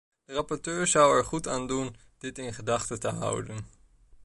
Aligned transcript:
De 0.25 0.33
rapporteur 0.33 0.87
zou 0.87 1.17
er 1.17 1.23
goed 1.25 1.47
aan 1.47 1.67
doen 1.67 1.95
dit 2.17 2.37
in 2.37 2.53
gedachten 2.53 2.99
te 2.99 3.07
houden. 3.07 3.65